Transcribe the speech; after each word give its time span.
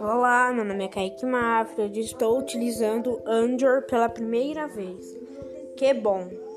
Olá, 0.00 0.52
meu 0.52 0.64
nome 0.64 0.84
é 0.84 0.88
Kaique 0.88 1.26
Mafra. 1.26 1.86
e 1.86 2.00
estou 2.00 2.38
utilizando 2.38 3.20
Android 3.26 3.84
pela 3.88 4.08
primeira 4.08 4.68
vez. 4.68 5.16
Que 5.76 5.92
bom! 5.92 6.47